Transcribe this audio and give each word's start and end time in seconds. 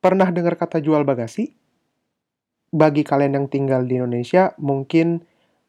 Pernah 0.00 0.32
dengar 0.32 0.56
kata 0.56 0.80
jual 0.80 1.04
bagasi? 1.04 1.52
Bagi 2.72 3.04
kalian 3.04 3.36
yang 3.36 3.46
tinggal 3.52 3.84
di 3.84 4.00
Indonesia, 4.00 4.56
mungkin 4.56 5.20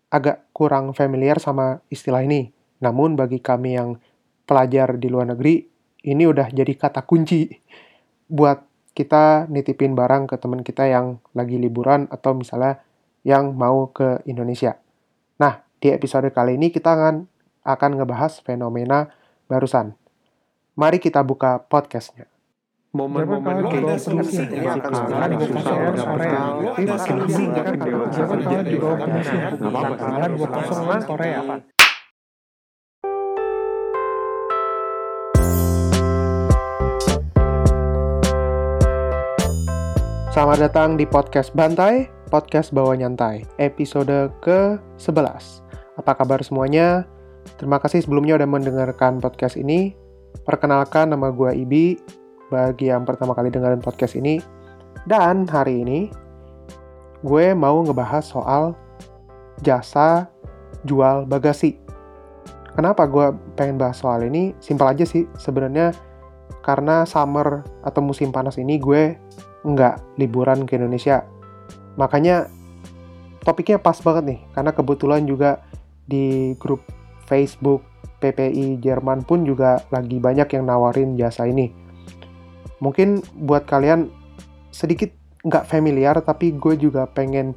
agak 0.08 0.48
kurang 0.56 0.96
familiar 0.96 1.36
sama 1.44 1.84
istilah 1.92 2.24
ini. 2.24 2.48
Namun 2.80 3.20
bagi 3.20 3.44
kami 3.44 3.76
yang 3.76 4.00
pelajar 4.48 4.96
di 4.96 5.12
luar 5.12 5.36
negeri, 5.36 5.68
ini 6.08 6.24
udah 6.24 6.48
jadi 6.48 6.72
kata 6.72 7.04
kunci 7.04 7.52
buat 8.32 8.64
kita 8.96 9.52
nitipin 9.52 10.00
barang 10.00 10.32
ke 10.32 10.40
teman 10.40 10.64
kita 10.64 10.88
yang 10.88 11.20
lagi 11.36 11.60
liburan 11.60 12.08
atau 12.08 12.32
misalnya 12.32 12.80
yang 13.28 13.52
mau 13.52 13.92
ke 13.92 14.24
Indonesia. 14.24 14.80
Nah, 15.44 15.60
di 15.84 15.92
episode 15.92 16.32
kali 16.32 16.56
ini 16.56 16.72
kita 16.72 16.96
akan, 16.96 17.28
akan 17.68 17.92
ngebahas 18.00 18.40
fenomena 18.40 19.12
barusan. 19.52 19.92
Mari 20.80 21.04
kita 21.04 21.20
buka 21.20 21.68
podcastnya 21.68 22.32
momen-momen 22.92 23.72
kayak 23.72 24.04
gitu 24.04 24.20
ini 24.52 24.68
akan 24.68 24.92
sangat 24.92 25.40
susah 25.48 25.80
Korea 31.08 31.64
Selamat 40.32 40.64
datang 40.64 40.96
di 40.96 41.04
podcast 41.04 41.52
Bantai, 41.52 42.08
podcast 42.32 42.72
bawa 42.72 42.96
nyantai, 42.96 43.44
episode 43.60 44.32
ke-11. 44.40 45.20
Apa 46.00 46.16
kabar 46.16 46.40
semuanya? 46.40 47.04
Terima 47.60 47.84
kasih 47.84 48.08
sebelumnya 48.08 48.40
udah 48.40 48.48
mendengarkan 48.48 49.20
podcast 49.20 49.60
ini. 49.60 49.92
Perkenalkan 50.48 51.12
nama 51.12 51.36
gue 51.36 51.52
Ibi, 51.52 52.00
bagi 52.52 52.92
yang 52.92 53.08
pertama 53.08 53.32
kali 53.32 53.48
dengerin 53.48 53.80
podcast 53.80 54.20
ini. 54.20 54.44
Dan 55.08 55.48
hari 55.48 55.82
ini 55.82 56.12
gue 57.24 57.56
mau 57.56 57.80
ngebahas 57.82 58.28
soal 58.28 58.76
jasa 59.64 60.28
jual 60.84 61.24
bagasi. 61.26 61.80
Kenapa 62.76 63.08
gue 63.08 63.32
pengen 63.56 63.80
bahas 63.80 64.04
soal 64.04 64.28
ini? 64.28 64.52
Simpel 64.60 64.92
aja 64.92 65.08
sih, 65.08 65.26
sebenarnya 65.40 65.96
karena 66.62 67.08
summer 67.08 67.64
atau 67.82 68.04
musim 68.04 68.30
panas 68.30 68.60
ini 68.60 68.78
gue 68.78 69.16
nggak 69.66 70.20
liburan 70.20 70.68
ke 70.68 70.78
Indonesia. 70.78 71.24
Makanya 71.98 72.52
topiknya 73.42 73.82
pas 73.82 73.98
banget 74.04 74.24
nih, 74.38 74.40
karena 74.54 74.72
kebetulan 74.76 75.22
juga 75.26 75.64
di 76.06 76.54
grup 76.60 76.86
Facebook 77.26 77.82
PPI 78.22 78.78
Jerman 78.78 79.26
pun 79.26 79.42
juga 79.42 79.82
lagi 79.90 80.22
banyak 80.22 80.48
yang 80.54 80.70
nawarin 80.70 81.18
jasa 81.18 81.50
ini 81.50 81.81
mungkin 82.82 83.22
buat 83.46 83.70
kalian 83.70 84.10
sedikit 84.74 85.14
nggak 85.46 85.70
familiar 85.70 86.18
tapi 86.22 86.54
gue 86.58 86.78
juga 86.78 87.06
pengen 87.10 87.54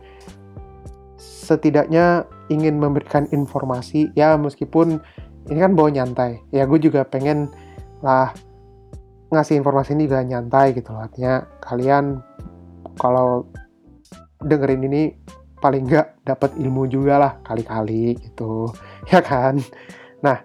setidaknya 1.44 2.24
ingin 2.48 2.80
memberikan 2.80 3.28
informasi. 3.32 4.12
Ya 4.16 4.36
meskipun 4.36 5.00
ini 5.48 5.58
kan 5.60 5.76
bawa 5.76 5.92
nyantai. 5.92 6.40
Ya 6.52 6.64
gue 6.64 6.80
juga 6.80 7.04
pengen 7.04 7.52
lah 8.00 8.32
ngasih 9.32 9.60
informasi 9.60 9.96
ini 9.96 10.08
juga 10.08 10.24
nyantai 10.24 10.76
gitu 10.76 10.92
loh. 10.92 11.04
Artinya 11.04 11.44
kalian 11.60 12.20
kalau 13.00 13.48
dengerin 14.44 14.84
ini 14.84 15.02
paling 15.60 15.88
nggak 15.88 16.28
dapat 16.28 16.52
ilmu 16.60 16.88
juga 16.88 17.16
lah 17.20 17.32
kali-kali 17.44 18.16
gitu. 18.20 18.68
Ya 19.12 19.20
kan? 19.20 19.60
Nah 20.24 20.40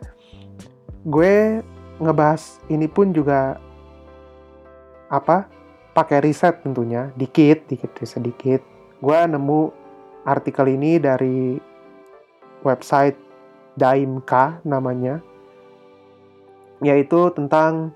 gue 1.07 1.63
ngebahas 2.03 2.59
ini 2.67 2.91
pun 2.91 3.15
juga 3.15 3.55
apa 5.09 5.49
pakai 5.97 6.23
riset 6.23 6.61
tentunya. 6.61 7.09
Dikit 7.17 7.67
dikit 7.67 7.91
sedikit 8.05 8.61
gue 8.99 9.19
nemu 9.19 9.71
artikel 10.27 10.75
ini 10.75 11.01
dari 11.01 11.57
website 12.63 13.17
Daimka 13.75 14.61
namanya. 14.63 15.19
Yaitu 16.79 17.33
tentang 17.35 17.91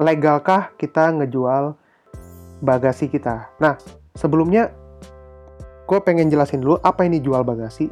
legalkah 0.00 0.74
kita 0.80 1.14
ngejual 1.14 1.76
bagasi 2.64 3.06
kita. 3.06 3.52
Nah 3.60 3.76
sebelumnya 4.16 4.72
gue 5.86 5.98
pengen 6.02 6.30
jelasin 6.30 6.62
dulu 6.62 6.78
apa 6.82 7.06
ini 7.06 7.20
jual 7.20 7.42
bagasi. 7.42 7.90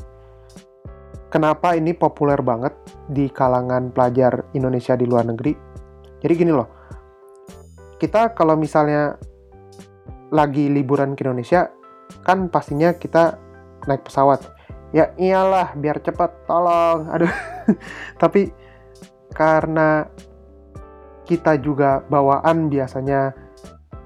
Kenapa 1.28 1.76
ini 1.76 1.92
populer 1.92 2.40
banget 2.40 2.72
di 3.12 3.28
kalangan 3.28 3.92
pelajar 3.92 4.48
Indonesia 4.56 4.96
di 4.96 5.04
luar 5.04 5.28
negeri? 5.28 5.52
Jadi 6.24 6.32
gini 6.32 6.52
loh 6.56 6.77
kita 7.98 8.32
kalau 8.32 8.54
misalnya 8.54 9.18
lagi 10.30 10.70
liburan 10.70 11.18
ke 11.18 11.24
Indonesia 11.26 11.68
kan 12.24 12.48
pastinya 12.48 12.94
kita 12.96 13.36
naik 13.84 14.06
pesawat. 14.06 14.44
Ya 14.96 15.12
iyalah 15.20 15.76
biar 15.76 16.00
cepat 16.00 16.48
tolong. 16.48 17.10
Aduh. 17.12 17.32
Tapi 18.22 18.48
karena 19.36 20.08
kita 21.28 21.60
juga 21.60 22.00
bawaan 22.08 22.72
biasanya 22.72 23.36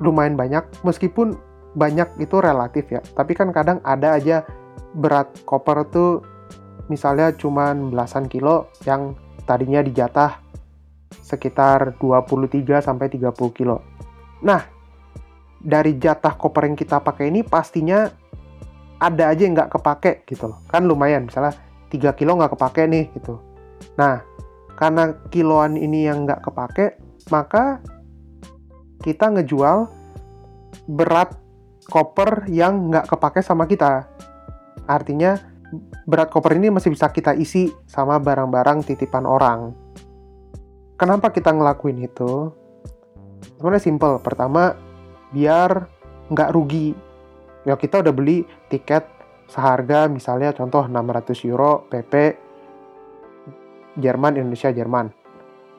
lumayan 0.02 0.34
banyak 0.34 0.66
meskipun 0.82 1.38
banyak 1.78 2.08
itu 2.18 2.42
relatif 2.42 2.90
ya. 2.90 3.00
Tapi 3.14 3.32
kan 3.38 3.54
kadang 3.54 3.78
ada 3.86 4.18
aja 4.18 4.42
berat 4.98 5.30
koper 5.46 5.86
tuh 5.88 6.20
misalnya 6.90 7.30
cuman 7.32 7.94
belasan 7.94 8.26
kilo 8.26 8.68
yang 8.84 9.14
tadinya 9.46 9.80
dijatah 9.80 10.42
sekitar 11.20 12.00
23 12.00 12.80
sampai 12.80 13.12
30 13.12 13.32
kilo. 13.52 13.84
Nah, 14.40 14.64
dari 15.62 15.94
jatah 16.00 16.34
koper 16.34 16.66
yang 16.66 16.76
kita 16.76 16.98
pakai 16.98 17.30
ini 17.30 17.46
pastinya 17.46 18.10
ada 18.98 19.30
aja 19.30 19.42
yang 19.46 19.54
nggak 19.54 19.70
kepake 19.78 20.26
gitu 20.26 20.50
loh. 20.50 20.58
Kan 20.66 20.88
lumayan, 20.88 21.28
misalnya 21.28 21.54
3 21.92 22.16
kilo 22.16 22.38
nggak 22.38 22.56
kepake 22.56 22.82
nih 22.88 23.04
gitu. 23.14 23.38
Nah, 23.98 24.22
karena 24.78 25.14
kiloan 25.28 25.76
ini 25.76 26.08
yang 26.08 26.24
nggak 26.24 26.42
kepake, 26.42 26.98
maka 27.30 27.78
kita 29.02 29.30
ngejual 29.30 29.90
berat 30.88 31.34
koper 31.90 32.46
yang 32.48 32.90
nggak 32.90 33.10
kepake 33.10 33.42
sama 33.42 33.66
kita. 33.66 34.06
Artinya 34.86 35.38
berat 36.06 36.30
koper 36.30 36.58
ini 36.58 36.70
masih 36.70 36.94
bisa 36.94 37.10
kita 37.10 37.34
isi 37.34 37.70
sama 37.86 38.18
barang-barang 38.18 38.86
titipan 38.86 39.26
orang. 39.26 39.74
Kenapa 41.02 41.34
kita 41.34 41.50
ngelakuin 41.50 41.98
itu? 41.98 42.54
Sebenarnya 43.58 43.82
simple. 43.82 44.22
Pertama, 44.22 44.78
biar 45.34 45.90
nggak 46.30 46.54
rugi. 46.54 46.94
Ya 47.66 47.74
kita 47.74 48.06
udah 48.06 48.14
beli 48.14 48.46
tiket 48.70 49.10
seharga 49.50 50.06
misalnya 50.06 50.54
contoh 50.54 50.86
600 50.86 51.42
euro 51.50 51.90
PP 51.90 52.38
Jerman 53.98 54.38
Indonesia 54.38 54.70
Jerman. 54.70 55.10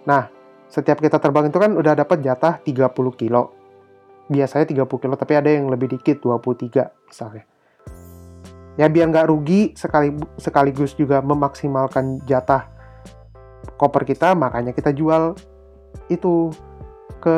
Nah, 0.03 0.27
setiap 0.67 0.99
kita 0.99 1.23
terbang 1.23 1.47
itu 1.47 1.55
kan 1.55 1.71
udah 1.71 1.95
dapat 1.95 2.19
jatah 2.19 2.59
30 2.59 2.91
kilo. 3.15 3.55
Biasanya 4.27 4.67
30 4.75 4.99
kilo, 4.99 5.15
tapi 5.15 5.39
ada 5.39 5.47
yang 5.47 5.71
lebih 5.71 5.87
dikit, 5.87 6.19
23 6.19 6.91
misalnya. 7.07 7.47
Ya 8.75 8.91
biar 8.91 9.07
nggak 9.07 9.31
rugi 9.31 9.71
sekali, 9.71 10.19
sekaligus 10.35 10.99
juga 10.99 11.23
memaksimalkan 11.23 12.19
jatah 12.27 12.72
koper 13.79 14.03
kita 14.07 14.35
makanya 14.35 14.71
kita 14.75 14.91
jual 14.91 15.37
itu 16.11 16.51
ke 17.23 17.37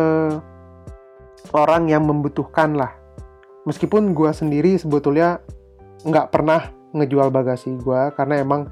orang 1.53 1.87
yang 1.91 2.03
membutuhkan 2.05 2.73
lah. 2.73 2.93
Meskipun 3.65 4.13
gue 4.13 4.29
sendiri 4.33 4.77
sebetulnya 4.77 5.41
nggak 6.05 6.29
pernah 6.29 6.69
ngejual 6.93 7.33
bagasi 7.33 7.75
gue 7.81 8.01
karena 8.13 8.39
emang 8.41 8.69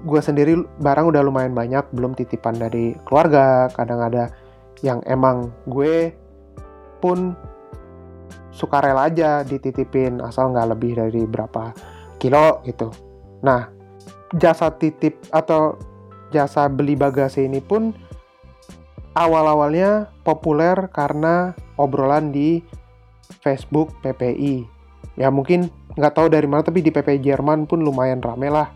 gue 0.00 0.20
sendiri 0.20 0.56
barang 0.80 1.12
udah 1.12 1.20
lumayan 1.20 1.52
banyak 1.52 1.84
belum 1.92 2.16
titipan 2.16 2.56
dari 2.56 2.96
keluarga 3.04 3.68
kadang 3.76 4.00
ada 4.00 4.32
yang 4.80 5.04
emang 5.04 5.52
gue 5.68 6.16
pun 7.04 7.36
suka 8.48 8.80
rela 8.80 9.12
aja 9.12 9.44
dititipin 9.44 10.24
asal 10.24 10.52
nggak 10.52 10.68
lebih 10.76 10.96
dari 10.96 11.22
berapa 11.28 11.72
kilo 12.16 12.64
gitu. 12.64 12.88
Nah 13.44 13.79
jasa 14.38 14.70
titip 14.78 15.18
atau 15.34 15.74
jasa 16.30 16.70
beli 16.70 16.94
bagasi 16.94 17.50
ini 17.50 17.58
pun 17.58 17.90
awal-awalnya 19.18 20.10
populer 20.22 20.76
karena 20.94 21.54
obrolan 21.74 22.30
di 22.30 22.62
Facebook 23.42 23.90
PPI. 24.02 24.62
Ya 25.18 25.28
mungkin 25.34 25.70
nggak 25.98 26.14
tahu 26.14 26.30
dari 26.30 26.46
mana 26.46 26.62
tapi 26.62 26.84
di 26.84 26.94
PPI 26.94 27.18
Jerman 27.18 27.66
pun 27.66 27.82
lumayan 27.82 28.22
rame 28.22 28.46
lah. 28.46 28.70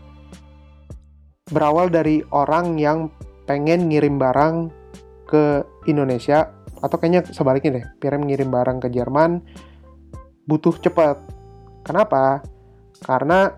Berawal 1.47 1.93
dari 1.93 2.25
orang 2.33 2.75
yang 2.75 3.07
pengen 3.45 3.87
ngirim 3.87 4.17
barang 4.17 4.73
ke 5.29 5.61
Indonesia 5.85 6.51
atau 6.81 6.97
kayaknya 6.99 7.25
sebaliknya 7.31 7.81
deh, 7.81 7.85
pengen 8.01 8.27
ngirim 8.27 8.49
barang 8.51 8.83
ke 8.83 8.89
Jerman 8.91 9.39
butuh 10.49 10.77
cepat. 10.81 11.17
Kenapa? 11.85 12.41
Karena 13.05 13.53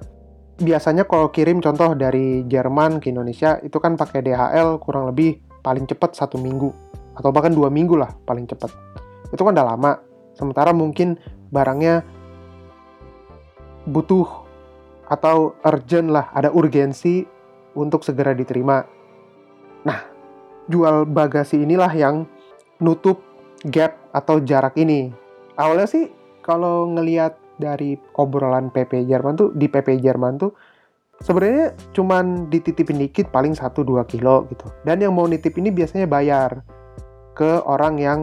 biasanya 0.57 1.05
kalau 1.05 1.29
kirim 1.29 1.61
contoh 1.61 1.93
dari 1.93 2.41
Jerman 2.49 2.97
ke 2.97 3.13
Indonesia 3.13 3.61
itu 3.61 3.77
kan 3.77 3.93
pakai 3.93 4.25
DHL 4.25 4.81
kurang 4.81 5.09
lebih 5.09 5.37
paling 5.61 5.85
cepat 5.85 6.17
satu 6.17 6.41
minggu. 6.41 6.73
Atau 7.17 7.33
bahkan 7.33 7.53
dua 7.53 7.69
minggu 7.73 7.97
lah 7.97 8.13
paling 8.25 8.45
cepat 8.45 8.69
itu 9.31 9.41
kan 9.41 9.53
udah 9.53 9.67
lama. 9.73 9.91
Sementara 10.37 10.71
mungkin 10.71 11.17
barangnya 11.49 12.05
butuh 13.87 14.45
atau 15.07 15.55
urgent 15.63 16.11
lah 16.11 16.29
ada 16.35 16.51
urgensi 16.51 17.23
untuk 17.73 18.03
segera 18.03 18.35
diterima. 18.35 18.83
Nah 19.87 19.99
jual 20.67 21.07
bagasi 21.07 21.63
inilah 21.63 21.91
yang 21.95 22.27
nutup 22.83 23.23
gap 23.65 23.97
atau 24.13 24.43
jarak 24.43 24.75
ini. 24.77 25.09
Awalnya 25.57 25.87
sih 25.89 26.05
kalau 26.45 26.85
ngelihat 26.93 27.39
dari 27.57 27.97
obrolan 28.17 28.69
PP 28.69 29.09
Jerman 29.09 29.33
tuh 29.35 29.49
di 29.53 29.65
PP 29.69 30.01
Jerman 30.01 30.37
tuh 30.37 30.53
sebenarnya 31.21 31.73
cuman 31.93 32.49
dititipin 32.53 33.01
dikit 33.01 33.33
paling 33.33 33.57
1-2 33.57 34.05
kilo 34.09 34.45
gitu. 34.53 34.69
Dan 34.85 35.01
yang 35.01 35.17
mau 35.17 35.25
nitip 35.25 35.57
ini 35.57 35.73
biasanya 35.73 36.05
bayar 36.05 36.61
ke 37.33 37.61
orang 37.65 37.97
yang 37.97 38.19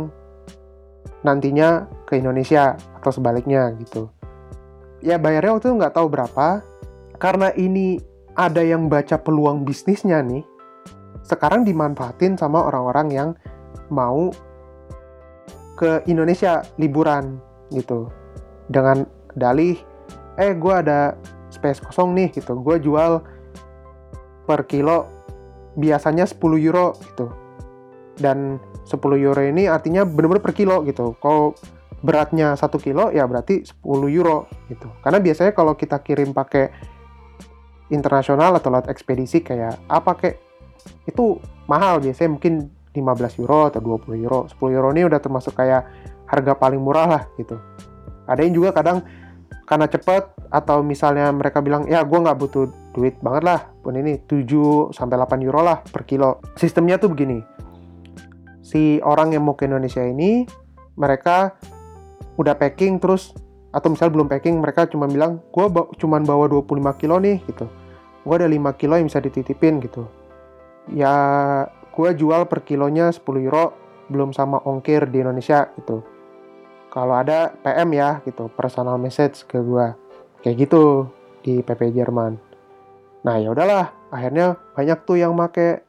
nantinya 1.27 1.87
ke 2.07 2.19
Indonesia 2.21 2.79
atau 3.01 3.11
sebaliknya 3.11 3.75
gitu. 3.83 4.11
Ya 5.03 5.19
bayarnya 5.19 5.59
waktu 5.59 5.67
itu 5.71 5.77
nggak 5.79 5.95
tahu 5.95 6.07
berapa. 6.09 6.63
Karena 7.19 7.55
ini 7.55 7.99
ada 8.35 8.61
yang 8.61 8.91
baca 8.91 9.17
peluang 9.17 9.63
bisnisnya 9.63 10.19
nih 10.21 10.43
sekarang 11.25 11.65
dimanfaatin 11.65 12.37
sama 12.37 12.69
orang-orang 12.69 13.09
yang 13.09 13.29
mau 13.89 14.29
ke 15.75 16.05
Indonesia 16.07 16.63
liburan 16.77 17.41
gitu. 17.73 18.13
Dengan 18.69 19.09
dalih 19.35 19.79
eh 20.35 20.53
gue 20.55 20.75
ada 20.75 21.15
space 21.51 21.83
kosong 21.83 22.15
nih 22.15 22.35
gitu. 22.35 22.59
Gue 22.59 22.83
jual 22.83 23.23
per 24.45 24.67
kilo 24.67 25.07
biasanya 25.79 26.27
10 26.27 26.39
euro 26.59 26.95
gitu. 26.99 27.31
Dan 28.19 28.59
10 28.87 28.99
euro 29.19 29.41
ini 29.43 29.67
artinya 29.67 30.03
bener-bener 30.07 30.43
per 30.43 30.55
kilo 30.55 30.83
gitu. 30.87 31.15
Kalau 31.19 31.55
beratnya 32.05 32.53
satu 32.59 32.77
kilo 32.77 33.09
ya 33.09 33.25
berarti 33.25 33.65
10 33.65 34.11
euro 34.11 34.51
gitu. 34.69 34.91
Karena 35.01 35.19
biasanya 35.23 35.53
kalau 35.57 35.73
kita 35.79 36.03
kirim 36.03 36.35
pakai 36.35 36.69
internasional 37.93 38.57
atau 38.59 38.73
lewat 38.73 38.91
ekspedisi 38.91 39.41
kayak 39.41 39.79
apa 39.89 40.13
kayak 40.19 40.37
itu 41.09 41.39
mahal. 41.71 42.03
Biasanya 42.03 42.37
mungkin 42.37 42.69
15 42.95 43.41
euro 43.43 43.71
atau 43.71 43.81
20 43.81 44.21
euro. 44.21 44.47
10 44.47 44.77
euro 44.77 44.89
ini 44.95 45.07
udah 45.07 45.19
termasuk 45.19 45.57
kayak 45.59 45.87
harga 46.29 46.53
paling 46.55 46.81
murah 46.83 47.07
lah 47.09 47.23
gitu. 47.41 47.59
Ada 48.25 48.41
yang 48.47 48.55
juga 48.57 48.71
kadang 48.73 49.05
karena 49.65 49.89
cepet 49.89 50.29
atau 50.53 50.85
misalnya 50.85 51.33
mereka 51.33 51.65
bilang 51.65 51.89
ya 51.89 52.05
gue 52.05 52.19
nggak 52.21 52.37
butuh 52.37 52.69
duit 52.93 53.17
banget 53.25 53.43
lah 53.49 53.61
pun 53.81 53.97
ini 53.97 54.21
7 54.29 54.93
sampai 54.93 55.17
8 55.17 55.41
euro 55.41 55.65
lah 55.65 55.81
per 55.81 56.05
kilo. 56.05 56.45
Sistemnya 56.55 57.01
tuh 57.01 57.11
begini. 57.13 57.41
Si 58.61 59.01
orang 59.01 59.33
yang 59.33 59.45
mau 59.45 59.57
ke 59.57 59.65
Indonesia 59.65 60.05
ini 60.05 60.45
mereka 61.01 61.57
udah 62.37 62.55
packing 62.55 63.01
terus 63.01 63.33
atau 63.75 63.91
misal 63.91 64.13
belum 64.13 64.31
packing 64.31 64.61
mereka 64.63 64.87
cuma 64.87 65.11
bilang 65.11 65.43
gue 65.51 65.67
ba 65.67 65.91
cuman 65.99 66.23
bawa 66.23 66.47
25 66.47 67.01
kilo 67.01 67.17
nih 67.19 67.41
gitu. 67.49 67.67
Gue 68.25 68.35
ada 68.37 68.49
5 68.49 68.81
kilo 68.81 69.01
yang 69.01 69.09
bisa 69.09 69.21
dititipin 69.25 69.81
gitu. 69.81 70.05
Ya 70.93 71.15
gue 71.89 72.11
jual 72.13 72.45
per 72.47 72.63
kilonya 72.63 73.09
10 73.11 73.25
euro 73.41 73.73
belum 74.13 74.37
sama 74.37 74.61
ongkir 74.69 75.09
di 75.09 75.25
Indonesia 75.25 75.73
gitu 75.81 76.14
kalau 76.95 77.19
ada 77.19 77.51
PM 77.67 77.91
ya 77.91 78.23
gitu. 78.23 78.47
Personal 78.55 78.95
message 79.03 79.43
ke 79.51 79.59
gue 79.59 79.87
kayak 80.47 80.57
gitu 80.63 81.11
di 81.43 81.59
PP 81.59 81.91
Jerman. 81.91 82.39
Nah 83.27 83.37
ya 83.43 83.51
udahlah. 83.51 83.91
Akhirnya 84.15 84.55
banyak 84.79 85.03
tuh 85.03 85.19
yang 85.19 85.35
make. 85.35 85.83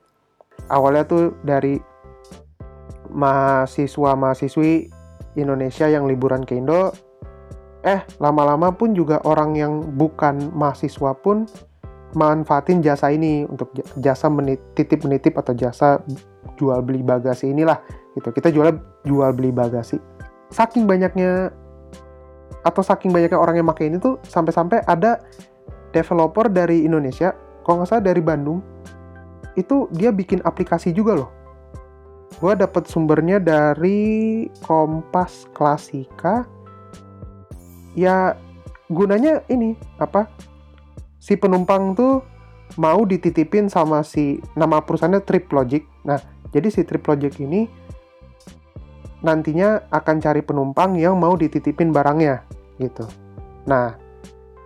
Awalnya 0.66 1.06
tuh 1.06 1.38
dari 1.46 1.78
mahasiswa 3.14 4.18
mahasiswi 4.18 4.90
Indonesia 5.38 5.86
yang 5.86 6.10
liburan 6.10 6.42
ke 6.42 6.58
Indo. 6.58 6.90
Eh 7.86 8.02
lama-lama 8.18 8.74
pun 8.74 8.98
juga 8.98 9.22
orang 9.30 9.54
yang 9.54 9.86
bukan 9.94 10.50
mahasiswa 10.58 11.14
pun 11.14 11.46
manfaatin 12.18 12.82
jasa 12.82 13.14
ini 13.14 13.46
untuk 13.46 13.78
jasa 14.02 14.26
menitip 14.26 15.06
menitip 15.06 15.38
atau 15.38 15.54
jasa 15.54 16.02
jual 16.58 16.82
beli 16.82 17.06
bagasi 17.06 17.54
inilah 17.54 17.78
gitu. 18.18 18.34
Kita 18.34 18.50
jual 18.50 18.74
jual 19.06 19.30
beli 19.38 19.54
bagasi 19.54 20.15
saking 20.56 20.88
banyaknya 20.88 21.52
atau 22.64 22.80
saking 22.80 23.12
banyaknya 23.12 23.36
orang 23.36 23.60
yang 23.60 23.68
pakai 23.68 23.92
ini 23.92 24.00
tuh 24.00 24.16
sampai-sampai 24.24 24.88
ada 24.88 25.20
developer 25.92 26.48
dari 26.48 26.88
Indonesia 26.88 27.36
kalau 27.68 27.84
nggak 27.84 27.90
salah 27.92 28.06
dari 28.08 28.24
Bandung 28.24 28.64
itu 29.60 29.92
dia 29.92 30.16
bikin 30.16 30.40
aplikasi 30.48 30.96
juga 30.96 31.20
loh. 31.20 31.32
Gue 32.40 32.56
dapet 32.56 32.88
sumbernya 32.88 33.40
dari 33.40 34.44
Kompas 34.64 35.48
Klasika. 35.56 36.44
Ya 37.96 38.36
gunanya 38.92 39.44
ini 39.48 39.80
apa 40.00 40.28
si 41.16 41.40
penumpang 41.40 41.96
tuh 41.96 42.20
mau 42.76 43.08
dititipin 43.08 43.72
sama 43.72 44.04
si 44.04 44.44
nama 44.60 44.84
perusahaannya 44.84 45.24
Trip 45.24 45.48
Logic. 45.56 45.84
Nah 46.04 46.20
jadi 46.52 46.68
si 46.68 46.84
Trip 46.84 47.04
Logic 47.08 47.32
ini 47.40 47.85
nantinya 49.26 49.90
akan 49.90 50.22
cari 50.22 50.46
penumpang 50.46 50.94
yang 51.02 51.18
mau 51.18 51.34
dititipin 51.34 51.90
barangnya 51.90 52.46
gitu 52.78 53.10
nah 53.66 53.98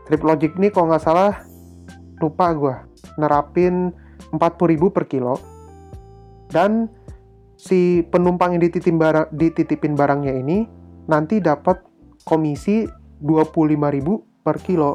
Trip 0.05 0.25
Logic 0.25 0.51
ini 0.59 0.67
kalau 0.67 0.91
nggak 0.91 1.05
salah 1.05 1.39
lupa 2.19 2.51
gue 2.51 2.75
nerapin 3.15 3.95
40.000 4.35 4.91
per 4.91 5.07
kilo 5.07 5.39
dan 6.51 6.89
si 7.59 8.01
penumpang 8.07 8.57
yang 8.57 8.63
dititipin, 8.65 8.97
barang, 8.97 9.27
dititipin 9.35 9.93
barangnya 9.93 10.33
ini 10.33 10.65
nanti 11.05 11.37
dapat 11.43 11.83
komisi 12.25 12.89
25.000 13.21 14.41
per 14.41 14.57
kilo. 14.63 14.91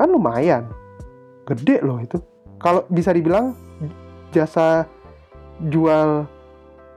Kan 0.00 0.08
lumayan. 0.10 0.66
Gede 1.46 1.84
loh 1.84 2.00
itu. 2.02 2.18
Kalau 2.58 2.88
bisa 2.88 3.12
dibilang 3.12 3.54
jasa 4.34 4.88
jual 5.68 6.26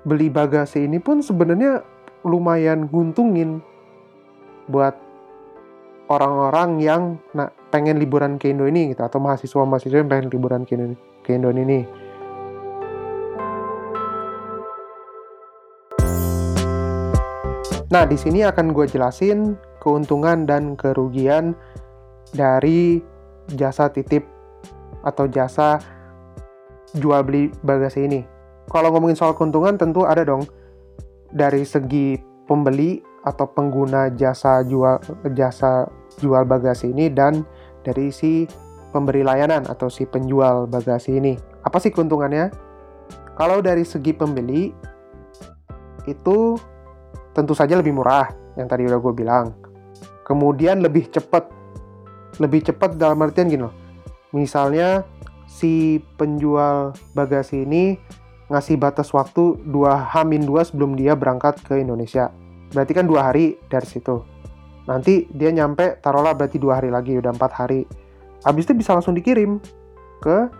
beli 0.06 0.30
bagasi 0.30 0.86
ini 0.86 1.02
pun 1.02 1.26
sebenarnya 1.26 1.82
lumayan 2.22 2.86
nguntungin 2.90 3.60
buat 4.70 4.94
orang-orang 6.10 6.78
yang 6.82 7.04
nah, 7.34 7.50
pengen 7.74 7.98
liburan 7.98 8.38
ke 8.38 8.54
Indo 8.54 8.70
ini 8.70 8.94
gitu 8.94 9.02
atau 9.02 9.18
mahasiswa-mahasiswa 9.18 10.06
yang 10.06 10.10
pengen 10.10 10.30
liburan 10.30 10.62
ke 10.66 10.78
Indo, 10.78 10.94
ke 11.26 11.34
Indo 11.34 11.50
ini. 11.50 11.82
Nah, 17.90 18.04
di 18.04 18.18
sini 18.20 18.44
akan 18.44 18.76
gue 18.76 18.86
jelasin 18.92 19.56
keuntungan 19.80 20.44
dan 20.44 20.76
kerugian 20.76 21.56
dari 22.34 23.00
jasa 23.56 23.88
titip 23.88 24.26
atau 25.06 25.30
jasa 25.30 25.80
jual 26.98 27.22
beli 27.24 27.54
bagasi 27.62 28.10
ini. 28.10 28.35
Kalau 28.70 28.90
ngomongin 28.92 29.18
soal 29.18 29.38
keuntungan 29.38 29.78
tentu 29.78 30.04
ada 30.04 30.26
dong 30.26 30.46
dari 31.32 31.64
segi 31.64 32.18
pembeli 32.50 33.02
atau 33.26 33.50
pengguna 33.50 34.14
jasa 34.14 34.62
jual 34.66 35.02
jasa 35.34 35.90
jual 36.22 36.46
bagasi 36.46 36.94
ini 36.94 37.10
dan 37.10 37.46
dari 37.82 38.14
si 38.14 38.46
pemberi 38.94 39.26
layanan 39.26 39.66
atau 39.68 39.90
si 39.90 40.06
penjual 40.06 40.70
bagasi 40.70 41.18
ini. 41.18 41.34
Apa 41.66 41.82
sih 41.82 41.90
keuntungannya? 41.90 42.54
Kalau 43.36 43.60
dari 43.60 43.84
segi 43.84 44.16
pembeli 44.16 44.72
itu 46.06 46.56
tentu 47.36 47.52
saja 47.52 47.76
lebih 47.76 47.92
murah 47.92 48.32
yang 48.56 48.72
tadi 48.72 48.88
udah 48.88 49.00
gue 49.02 49.14
bilang 49.14 49.52
kemudian 50.24 50.80
lebih 50.80 51.12
cepat 51.12 51.52
lebih 52.40 52.64
cepat 52.72 52.96
dalam 52.96 53.20
artian 53.22 53.52
gini 53.52 53.68
loh 53.68 53.76
misalnya 54.32 55.04
si 55.46 56.00
penjual 56.16 56.96
bagasi 57.12 57.68
ini 57.68 58.00
ngasih 58.50 58.78
batas 58.78 59.10
waktu 59.10 59.58
2 59.66 60.14
hamin 60.14 60.46
2 60.46 60.70
sebelum 60.70 60.94
dia 60.94 61.18
berangkat 61.18 61.62
ke 61.66 61.82
Indonesia. 61.82 62.30
Berarti 62.76 62.92
kan 62.92 63.06
dua 63.08 63.32
hari 63.32 63.56
dari 63.72 63.88
situ. 63.88 64.20
Nanti 64.86 65.26
dia 65.34 65.50
nyampe 65.50 65.98
taruhlah 66.04 66.36
berarti 66.36 66.60
dua 66.60 66.82
hari 66.82 66.92
lagi 66.92 67.18
udah 67.18 67.34
empat 67.34 67.52
hari. 67.56 67.88
Habis 68.44 68.70
itu 68.70 68.74
bisa 68.78 68.94
langsung 68.94 69.18
dikirim 69.18 69.58
ke 70.22 70.52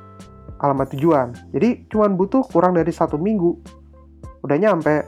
alamat 0.64 0.96
tujuan. 0.98 1.36
Jadi 1.52 1.86
cuman 1.92 2.18
butuh 2.18 2.42
kurang 2.50 2.78
dari 2.78 2.90
satu 2.90 3.20
minggu 3.20 3.52
udah 4.48 4.58
nyampe. 4.58 5.06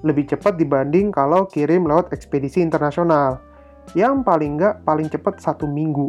Lebih 0.00 0.32
cepat 0.32 0.56
dibanding 0.56 1.12
kalau 1.12 1.44
kirim 1.44 1.84
lewat 1.84 2.12
ekspedisi 2.16 2.64
internasional. 2.64 3.36
Yang 3.92 4.24
paling 4.24 4.56
nggak 4.56 4.84
paling 4.88 5.12
cepat 5.12 5.44
satu 5.44 5.68
minggu 5.68 6.08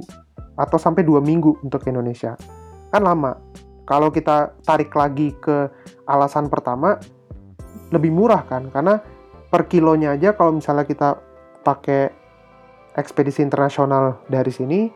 atau 0.55 0.77
sampai 0.79 1.03
dua 1.03 1.19
minggu 1.19 1.59
untuk 1.59 1.83
Indonesia. 1.87 2.39
Kan 2.91 3.03
lama 3.03 3.35
kalau 3.85 4.13
kita 4.13 4.53
tarik 4.63 4.93
lagi 4.93 5.33
ke 5.41 5.67
alasan 6.05 6.47
pertama 6.47 7.01
lebih 7.91 8.13
murah 8.13 8.45
kan? 8.45 8.69
Karena 8.69 9.01
per 9.51 9.67
kilonya 9.67 10.15
aja 10.15 10.31
kalau 10.38 10.55
misalnya 10.55 10.88
kita 10.88 11.19
pakai 11.61 12.09
ekspedisi 12.95 13.43
internasional 13.43 14.19
dari 14.27 14.51
sini 14.51 14.88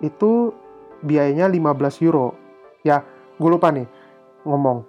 itu 0.00 0.52
biayanya 1.04 1.48
15 1.48 2.04
euro. 2.04 2.32
Ya 2.86 3.04
gue 3.36 3.50
lupa 3.50 3.68
nih 3.72 3.88
ngomong. 4.44 4.84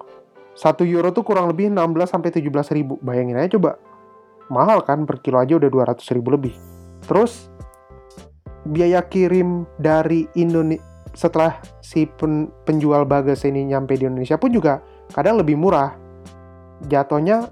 1 0.51 0.83
euro 0.83 1.15
tuh 1.15 1.23
kurang 1.23 1.47
lebih 1.47 1.71
16 1.71 2.11
sampai 2.11 2.29
17 2.31 2.75
ribu. 2.75 2.99
Bayangin 2.99 3.39
aja 3.39 3.55
coba. 3.55 3.79
Mahal 4.51 4.83
kan? 4.83 5.07
Per 5.07 5.23
kilo 5.23 5.39
aja 5.39 5.55
udah 5.55 5.71
200 5.71 6.15
ribu 6.15 6.35
lebih. 6.35 6.53
Terus 7.07 7.47
biaya 8.67 9.01
kirim 9.07 9.65
dari 9.79 10.27
Indonesia 10.35 10.90
setelah 11.11 11.59
si 11.83 12.07
pen, 12.07 12.47
penjual 12.63 13.03
bagasi 13.03 13.51
ini 13.51 13.71
nyampe 13.71 13.99
di 13.99 14.07
Indonesia 14.07 14.39
pun 14.39 14.51
juga 14.51 14.79
kadang 15.11 15.39
lebih 15.39 15.59
murah. 15.59 15.95
Jatuhnya 16.87 17.51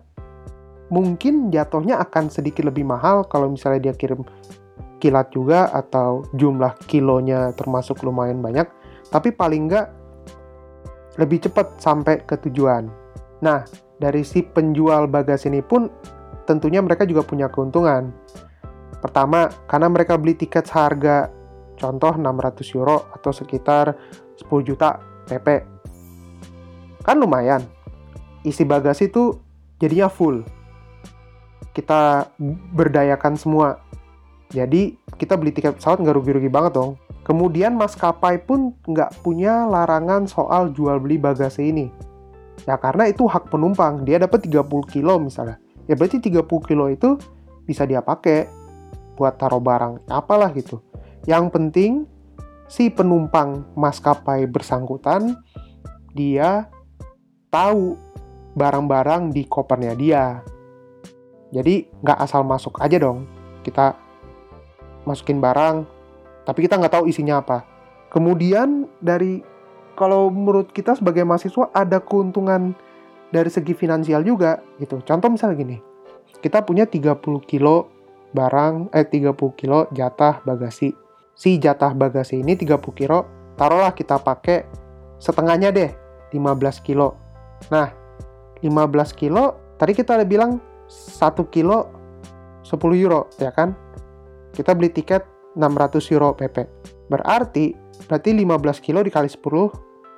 mungkin 0.90 1.54
jatuhnya 1.54 2.02
akan 2.02 2.32
sedikit 2.34 2.66
lebih 2.66 2.88
mahal 2.88 3.28
kalau 3.28 3.52
misalnya 3.52 3.92
dia 3.92 3.96
kirim 3.96 4.26
kilat 5.00 5.32
juga 5.32 5.72
atau 5.72 6.28
jumlah 6.36 6.76
kilonya 6.88 7.52
termasuk 7.56 8.02
lumayan 8.04 8.40
banyak. 8.40 8.68
Tapi 9.12 9.36
paling 9.36 9.70
enggak 9.70 9.88
lebih 11.20 11.44
cepat 11.44 11.80
sampai 11.80 12.24
ke 12.24 12.40
tujuan. 12.48 12.88
Nah 13.44 13.68
dari 14.00 14.24
si 14.24 14.42
penjual 14.42 15.12
bagasi 15.12 15.52
ini 15.52 15.60
pun 15.60 15.92
tentunya 16.48 16.80
mereka 16.80 17.04
juga 17.04 17.22
punya 17.22 17.52
keuntungan. 17.52 18.10
Pertama, 19.00 19.48
karena 19.70 19.88
mereka 19.88 20.20
beli 20.20 20.36
tiket 20.36 20.68
seharga 20.68 21.32
contoh 21.80 22.12
600 22.12 22.76
euro 22.76 23.08
atau 23.16 23.32
sekitar 23.32 23.96
10 24.36 24.68
juta 24.68 25.00
PP. 25.26 25.64
Kan 27.02 27.24
lumayan. 27.24 27.64
Isi 28.44 28.68
bagasi 28.68 29.08
itu 29.08 29.40
jadinya 29.80 30.12
full. 30.12 30.44
Kita 31.72 32.28
berdayakan 32.76 33.40
semua. 33.40 33.80
Jadi 34.52 34.98
kita 35.16 35.38
beli 35.38 35.56
tiket 35.56 35.80
pesawat 35.80 36.04
nggak 36.04 36.16
rugi-rugi 36.20 36.52
banget 36.52 36.76
dong. 36.76 37.00
Kemudian 37.24 37.78
maskapai 37.78 38.42
pun 38.42 38.74
nggak 38.90 39.22
punya 39.22 39.70
larangan 39.70 40.26
soal 40.26 40.74
jual 40.74 40.98
beli 40.98 41.22
bagasi 41.22 41.70
ini. 41.70 41.88
Ya 42.66 42.76
karena 42.76 43.08
itu 43.08 43.30
hak 43.30 43.54
penumpang, 43.54 44.04
dia 44.04 44.20
dapat 44.20 44.44
30 44.44 44.66
kilo 44.90 45.22
misalnya. 45.22 45.62
Ya 45.86 45.94
berarti 45.94 46.18
30 46.20 46.46
kilo 46.66 46.90
itu 46.90 47.16
bisa 47.70 47.86
dia 47.86 48.02
pakai 48.02 48.50
buat 49.14 49.38
taruh 49.38 49.62
barang, 49.62 50.10
apalah 50.10 50.50
gitu. 50.58 50.82
Yang 51.28 51.46
penting 51.52 51.92
si 52.70 52.94
penumpang 52.94 53.66
maskapai 53.74 54.46
bersangkutan 54.46 55.36
dia 56.14 56.70
tahu 57.50 57.98
barang-barang 58.54 59.34
di 59.34 59.44
kopernya 59.50 59.94
dia. 59.98 60.26
Jadi 61.50 61.90
nggak 62.06 62.20
asal 62.22 62.46
masuk 62.46 62.78
aja 62.78 63.02
dong. 63.02 63.26
Kita 63.66 63.98
masukin 65.04 65.42
barang, 65.42 65.86
tapi 66.46 66.66
kita 66.66 66.78
nggak 66.78 66.94
tahu 66.94 67.06
isinya 67.10 67.42
apa. 67.42 67.66
Kemudian 68.14 68.86
dari 69.02 69.42
kalau 69.98 70.30
menurut 70.30 70.72
kita 70.72 70.96
sebagai 70.96 71.26
mahasiswa 71.26 71.70
ada 71.74 71.98
keuntungan 72.02 72.74
dari 73.30 73.50
segi 73.50 73.74
finansial 73.74 74.26
juga 74.26 74.62
gitu. 74.78 75.02
Contoh 75.06 75.30
misalnya 75.30 75.58
gini, 75.58 75.78
kita 76.42 76.66
punya 76.66 76.86
30 76.86 77.18
kilo 77.46 77.90
barang 78.34 78.94
eh 78.94 79.06
30 79.06 79.34
kilo 79.58 79.90
jatah 79.94 80.42
bagasi. 80.46 80.94
Si 81.40 81.56
jatah 81.56 81.96
bagasi 81.96 82.44
ini 82.44 82.60
30 82.60 82.84
kilo, 82.92 83.24
taruhlah 83.56 83.96
kita 83.96 84.20
pakai 84.20 84.68
setengahnya 85.24 85.72
deh, 85.72 85.88
15 86.36 86.84
kilo. 86.84 87.16
Nah, 87.72 87.96
15 88.60 89.16
kilo, 89.16 89.56
tadi 89.80 89.96
kita 89.96 90.20
bilang 90.28 90.60
1 90.92 91.48
kilo 91.48 91.88
10 92.68 92.76
euro, 93.00 93.32
ya 93.40 93.56
kan? 93.56 93.72
Kita 94.52 94.76
beli 94.76 94.92
tiket 94.92 95.24
600 95.56 96.12
euro 96.12 96.36
PP. 96.36 96.68
Berarti, 97.08 97.72
berarti 98.12 98.36
15 98.36 98.84
kilo 98.84 99.00
dikali 99.00 99.32
10, 99.32 99.72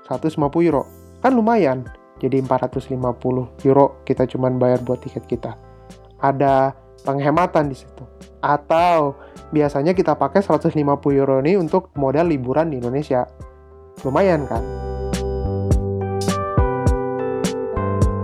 150 0.09 0.65
euro. 0.65 0.89
Kan 1.21 1.37
lumayan. 1.37 1.85
Jadi 2.17 2.41
450 2.41 2.97
euro 3.61 3.85
kita 4.09 4.25
cuman 4.25 4.57
bayar 4.57 4.81
buat 4.81 5.05
tiket 5.05 5.29
kita. 5.29 5.53
Ada 6.17 6.80
penghematan 7.03 7.69
di 7.69 7.77
situ. 7.77 8.03
Atau 8.41 9.17
biasanya 9.53 9.91
kita 9.93 10.15
pakai 10.17 10.41
150 10.41 10.77
euro 11.13 11.41
ini 11.43 11.57
untuk 11.57 11.93
modal 11.97 12.29
liburan 12.29 12.71
di 12.71 12.79
Indonesia. 12.79 13.27
Lumayan 14.01 14.47
kan? 14.49 14.63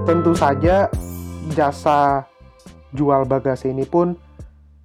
Tentu 0.07 0.31
saja 0.33 0.87
jasa 1.51 2.23
jual 2.95 3.27
bagasi 3.27 3.75
ini 3.75 3.83
pun 3.83 4.15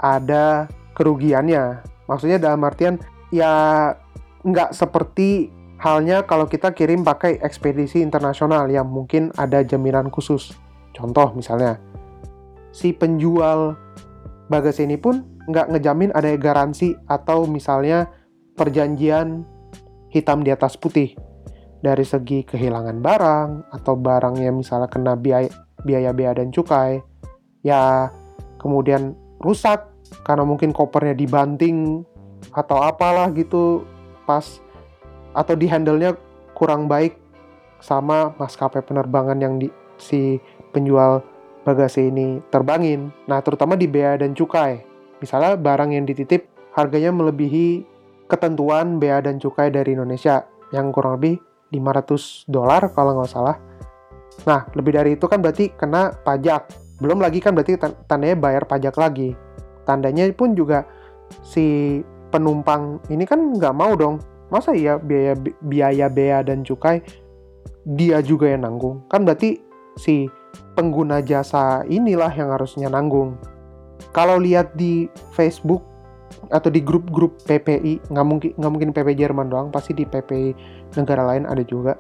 ada 0.02 0.66
kerugiannya. 0.98 1.80
Maksudnya 2.10 2.42
dalam 2.42 2.60
artian 2.66 2.98
ya 3.30 3.94
nggak 4.42 4.74
seperti 4.74 5.48
halnya 5.78 6.22
kalau 6.26 6.46
kita 6.46 6.74
kirim 6.74 7.02
pakai 7.02 7.42
ekspedisi 7.42 8.02
internasional 8.02 8.66
yang 8.70 8.86
mungkin 8.86 9.30
ada 9.38 9.62
jaminan 9.62 10.10
khusus. 10.10 10.54
Contoh 10.92 11.34
misalnya, 11.34 11.78
si 12.72 12.96
penjual 12.96 13.76
bagasi 14.48 14.88
ini 14.88 14.96
pun 14.96 15.22
nggak 15.48 15.76
ngejamin 15.76 16.10
ada 16.16 16.32
garansi 16.40 16.96
atau 17.06 17.44
misalnya 17.44 18.08
perjanjian 18.56 19.44
hitam 20.08 20.44
di 20.44 20.50
atas 20.52 20.76
putih. 20.76 21.14
Dari 21.82 22.06
segi 22.06 22.46
kehilangan 22.46 23.02
barang 23.02 23.50
atau 23.74 23.98
barangnya 23.98 24.54
misalnya 24.54 24.86
kena 24.86 25.18
biaya 25.18 25.50
biaya 25.82 26.14
bea 26.14 26.30
dan 26.30 26.54
cukai 26.54 27.02
ya 27.66 28.06
kemudian 28.62 29.18
rusak 29.42 29.90
karena 30.22 30.46
mungkin 30.46 30.70
kopernya 30.70 31.18
dibanting 31.18 32.06
atau 32.54 32.78
apalah 32.82 33.30
gitu 33.34 33.82
pas 34.26 34.62
atau 35.34 35.54
di 35.58 35.66
handle-nya 35.66 36.14
kurang 36.54 36.86
baik 36.86 37.18
sama 37.82 38.30
maskapai 38.38 38.84
penerbangan 38.86 39.38
yang 39.42 39.58
di 39.58 39.66
si 39.98 40.38
penjual 40.70 41.22
bagasi 41.62 42.10
ini 42.10 42.42
terbangin. 42.50 43.10
Nah, 43.30 43.42
terutama 43.42 43.78
di 43.78 43.86
bea 43.86 44.18
dan 44.18 44.34
cukai. 44.34 44.82
Misalnya 45.22 45.54
barang 45.54 45.94
yang 45.94 46.04
dititip 46.06 46.46
harganya 46.74 47.14
melebihi 47.14 47.86
ketentuan 48.26 48.98
bea 48.98 49.22
dan 49.22 49.38
cukai 49.38 49.70
dari 49.70 49.94
Indonesia 49.94 50.42
yang 50.74 50.90
kurang 50.90 51.20
lebih 51.20 51.38
500 51.70 52.48
dolar 52.48 52.82
kalau 52.92 53.20
nggak 53.20 53.30
salah. 53.30 53.56
Nah, 54.48 54.66
lebih 54.74 54.92
dari 54.96 55.10
itu 55.14 55.28
kan 55.28 55.38
berarti 55.38 55.70
kena 55.76 56.10
pajak. 56.24 56.72
Belum 56.98 57.20
lagi 57.20 57.38
kan 57.38 57.54
berarti 57.54 57.78
tandanya 58.08 58.36
bayar 58.38 58.64
pajak 58.66 58.94
lagi. 58.96 59.36
Tandanya 59.84 60.26
pun 60.32 60.54
juga 60.56 60.86
si 61.42 62.00
penumpang 62.32 62.98
ini 63.12 63.28
kan 63.28 63.38
nggak 63.54 63.74
mau 63.76 63.92
dong. 63.94 64.18
Masa 64.48 64.76
iya 64.76 65.00
biaya 65.00 65.36
biaya 65.64 66.06
bea 66.12 66.44
dan 66.44 66.64
cukai 66.64 67.00
dia 67.84 68.20
juga 68.24 68.48
yang 68.48 68.64
nanggung? 68.64 69.04
Kan 69.08 69.24
berarti 69.28 69.60
si 69.96 70.28
pengguna 70.74 71.20
jasa 71.20 71.84
inilah 71.88 72.32
yang 72.32 72.52
harusnya 72.52 72.88
nanggung. 72.88 73.36
Kalau 74.12 74.40
lihat 74.40 74.74
di 74.76 75.08
Facebook 75.32 75.84
atau 76.52 76.68
di 76.68 76.80
grup-grup 76.80 77.40
PPI, 77.44 78.12
nggak 78.12 78.26
mungkin 78.26 78.50
nggak 78.56 78.72
mungkin 78.72 78.90
PP 78.92 79.08
Jerman 79.16 79.48
doang, 79.48 79.68
pasti 79.72 79.96
di 79.96 80.04
PPI 80.04 80.52
negara 80.96 81.24
lain 81.28 81.48
ada 81.48 81.62
juga. 81.64 81.96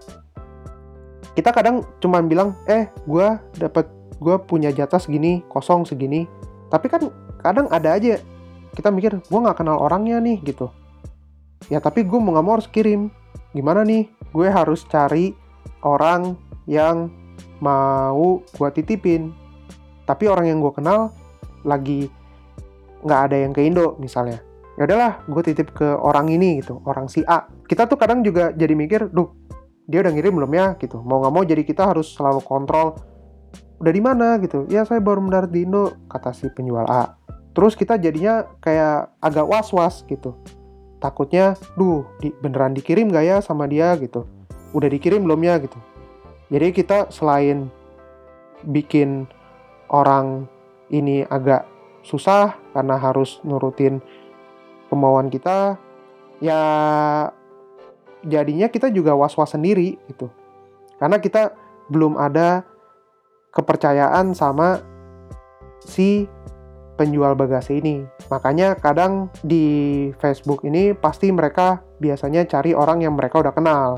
Kita 1.32 1.48
kadang 1.54 1.84
cuma 2.02 2.20
bilang, 2.20 2.52
eh, 2.68 2.92
gue 3.08 3.28
dapat 3.56 3.88
gue 4.20 4.36
punya 4.44 4.68
jatah 4.68 5.00
segini, 5.00 5.40
kosong 5.48 5.88
segini. 5.88 6.28
Tapi 6.68 6.86
kan 6.92 7.08
kadang 7.40 7.68
ada 7.72 7.96
aja 7.96 8.20
kita 8.72 8.88
mikir, 8.88 9.20
gue 9.20 9.40
nggak 9.40 9.60
kenal 9.60 9.80
orangnya 9.80 10.20
nih 10.20 10.40
gitu. 10.44 10.68
Ya 11.68 11.78
tapi 11.80 12.04
gue 12.04 12.18
mau 12.18 12.36
nggak 12.36 12.44
mau 12.44 12.54
harus 12.58 12.68
kirim. 12.68 13.08
Gimana 13.52 13.84
nih? 13.84 14.08
Gue 14.32 14.48
harus 14.48 14.84
cari 14.88 15.36
orang 15.84 16.36
yang 16.64 17.12
mau 17.62 18.42
gue 18.42 18.70
titipin. 18.74 19.30
Tapi 20.02 20.26
orang 20.26 20.50
yang 20.50 20.58
gue 20.58 20.72
kenal 20.74 21.14
lagi 21.62 22.10
nggak 23.06 23.20
ada 23.30 23.36
yang 23.38 23.52
ke 23.54 23.62
Indo 23.62 23.94
misalnya. 24.02 24.42
Ya 24.74 24.88
udahlah 24.88 25.22
gue 25.30 25.42
titip 25.46 25.70
ke 25.76 25.84
orang 25.84 26.32
ini 26.32 26.58
gitu 26.58 26.82
orang 26.84 27.06
si 27.06 27.22
A. 27.30 27.46
Kita 27.70 27.86
tuh 27.86 27.94
kadang 27.96 28.26
juga 28.26 28.50
jadi 28.50 28.74
mikir 28.74 29.14
duh 29.14 29.30
dia 29.86 30.02
udah 30.02 30.12
ngirim 30.14 30.34
belum 30.34 30.52
ya? 30.52 30.66
Gitu. 30.74 30.98
Mau 30.98 31.22
nggak 31.22 31.32
mau 31.32 31.44
jadi 31.46 31.62
kita 31.62 31.86
harus 31.86 32.10
selalu 32.18 32.42
kontrol 32.42 32.98
udah 33.78 33.92
di 33.92 34.02
mana? 34.02 34.38
Gitu. 34.42 34.66
Ya 34.66 34.82
saya 34.82 34.98
baru 34.98 35.22
mendarat 35.22 35.54
di 35.54 35.62
Indo 35.62 35.94
kata 36.10 36.34
si 36.34 36.50
penjual 36.50 36.86
A. 36.90 37.14
Terus 37.52 37.76
kita 37.76 38.00
jadinya 38.00 38.48
kayak 38.58 39.12
agak 39.22 39.44
was-was 39.44 40.02
gitu. 40.08 40.34
Takutnya 41.02 41.58
duh 41.74 42.06
di, 42.22 42.30
beneran 42.40 42.72
dikirim 42.72 43.10
gak 43.10 43.26
ya 43.26 43.36
sama 43.42 43.68
dia? 43.68 43.92
Gitu. 43.98 44.24
Udah 44.72 44.88
dikirim 44.88 45.26
belum 45.26 45.42
ya? 45.44 45.60
Gitu 45.60 45.91
jadi 46.52 46.68
kita 46.68 47.08
selain 47.08 47.72
bikin 48.68 49.24
orang 49.88 50.44
ini 50.92 51.24
agak 51.24 51.64
susah 52.04 52.60
karena 52.76 53.00
harus 53.00 53.40
nurutin 53.40 54.04
kemauan 54.92 55.32
kita, 55.32 55.80
ya 56.44 56.60
jadinya 58.28 58.68
kita 58.68 58.92
juga 58.92 59.16
was-was 59.16 59.56
sendiri 59.56 59.96
gitu. 60.12 60.28
Karena 61.00 61.16
kita 61.16 61.56
belum 61.88 62.20
ada 62.20 62.68
kepercayaan 63.56 64.36
sama 64.36 64.84
si 65.80 66.28
penjual 67.00 67.32
bagasi 67.32 67.80
ini. 67.80 68.04
Makanya 68.28 68.76
kadang 68.76 69.32
di 69.40 70.12
Facebook 70.20 70.68
ini 70.68 70.92
pasti 70.92 71.32
mereka 71.32 71.80
biasanya 71.96 72.44
cari 72.44 72.76
orang 72.76 73.00
yang 73.00 73.16
mereka 73.16 73.40
udah 73.40 73.56
kenal 73.56 73.96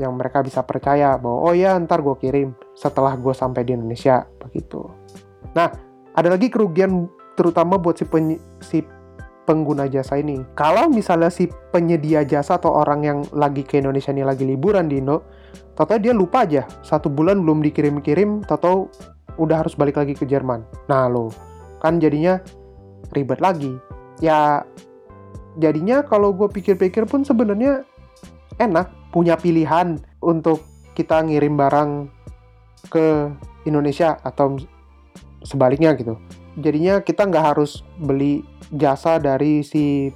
yang 0.00 0.14
mereka 0.18 0.42
bisa 0.42 0.62
percaya 0.66 1.14
bahwa 1.18 1.50
oh 1.50 1.54
ya 1.54 1.78
ntar 1.82 2.02
gue 2.02 2.16
kirim 2.18 2.54
setelah 2.74 3.14
gue 3.14 3.34
sampai 3.34 3.62
di 3.62 3.78
Indonesia 3.78 4.26
begitu. 4.42 4.86
Nah 5.54 5.70
ada 6.14 6.28
lagi 6.30 6.50
kerugian 6.50 7.10
terutama 7.34 7.78
buat 7.78 7.98
si, 7.98 8.06
pen, 8.06 8.38
si 8.62 8.82
pengguna 9.44 9.86
jasa 9.86 10.18
ini. 10.18 10.40
Kalau 10.56 10.88
misalnya 10.88 11.28
si 11.28 11.50
penyedia 11.70 12.24
jasa 12.24 12.56
atau 12.58 12.74
orang 12.74 13.00
yang 13.04 13.18
lagi 13.34 13.62
ke 13.62 13.78
Indonesia 13.78 14.10
ini 14.10 14.24
lagi 14.24 14.46
liburan 14.46 14.88
di 14.88 14.98
Indo, 15.02 15.26
tahu 15.76 15.98
dia 16.00 16.16
lupa 16.16 16.48
aja 16.48 16.64
satu 16.82 17.12
bulan 17.12 17.42
belum 17.42 17.60
dikirim-kirim, 17.62 18.46
tahu 18.48 18.88
udah 19.36 19.66
harus 19.66 19.74
balik 19.74 19.98
lagi 20.00 20.14
ke 20.16 20.24
Jerman. 20.24 20.64
Nah 20.86 21.10
lo, 21.10 21.30
kan 21.82 21.98
jadinya 22.00 22.40
ribet 23.12 23.42
lagi. 23.42 23.74
Ya 24.22 24.64
jadinya 25.58 26.02
kalau 26.02 26.34
gue 26.34 26.48
pikir-pikir 26.50 27.06
pun 27.06 27.22
sebenarnya 27.22 27.86
enak 28.58 28.90
punya 29.14 29.38
pilihan 29.38 30.02
untuk 30.18 30.66
kita 30.98 31.22
ngirim 31.22 31.54
barang 31.54 31.90
ke 32.90 33.30
Indonesia 33.62 34.18
atau 34.26 34.58
sebaliknya 35.46 35.94
gitu. 35.94 36.18
Jadinya 36.58 36.98
kita 36.98 37.30
nggak 37.30 37.54
harus 37.54 37.86
beli 38.02 38.42
jasa 38.74 39.22
dari 39.22 39.62
si 39.62 40.10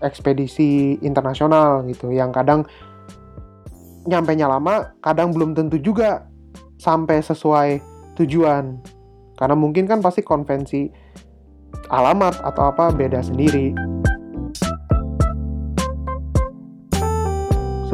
ekspedisi 0.00 0.96
internasional 1.04 1.84
gitu 1.88 2.08
yang 2.08 2.32
kadang 2.32 2.64
nyampe 4.04 4.36
nya 4.36 4.48
lama 4.48 4.92
kadang 5.00 5.32
belum 5.32 5.56
tentu 5.56 5.80
juga 5.80 6.28
sampai 6.76 7.24
sesuai 7.24 7.80
tujuan 8.20 8.76
karena 9.40 9.56
mungkin 9.56 9.88
kan 9.88 10.04
pasti 10.04 10.20
konvensi 10.20 10.92
alamat 11.88 12.44
atau 12.44 12.68
apa 12.68 12.92
beda 12.92 13.24
sendiri 13.24 13.72